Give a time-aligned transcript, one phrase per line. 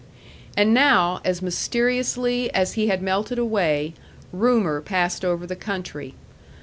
[0.57, 3.93] And now, as mysteriously as he had melted away,
[4.33, 6.15] rumor passed over the country.